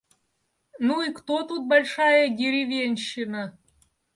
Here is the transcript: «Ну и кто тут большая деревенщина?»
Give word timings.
«Ну 0.79 1.03
и 1.03 1.13
кто 1.13 1.43
тут 1.43 1.67
большая 1.67 2.29
деревенщина?» 2.35 3.55